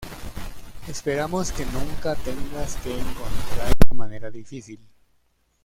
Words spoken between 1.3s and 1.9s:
que tu